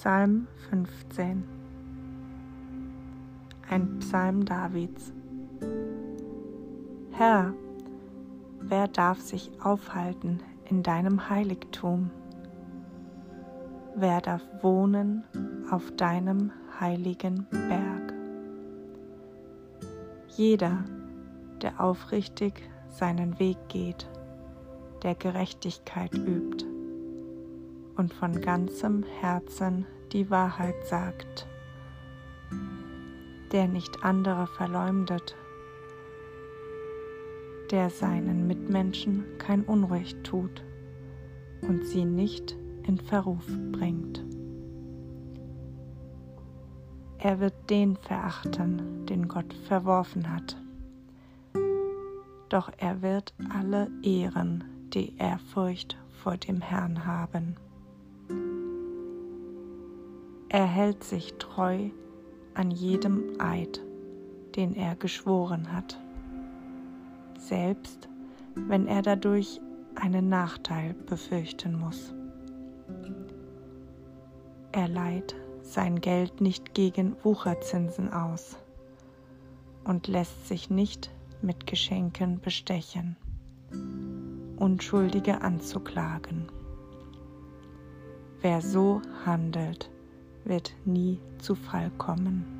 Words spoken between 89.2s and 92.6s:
handelt, wird nie zu Fall kommen.